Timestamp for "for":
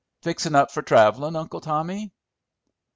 0.71-0.81